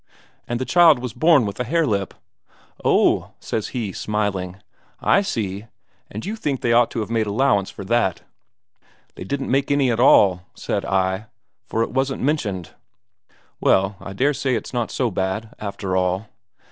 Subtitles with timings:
[0.47, 2.15] 'And the child was born with a hare lip.'
[2.83, 4.55] 'Oh,' says he, smiling,
[4.99, 5.67] 'I see.
[6.09, 8.23] And you think they ought to have made more allowance for that?'
[9.13, 11.27] 'They didn't make any at all,' said I,
[11.67, 12.71] 'for it wasn't mentioned.'
[13.59, 16.29] 'Well, I dare say it's not so bad, after all.'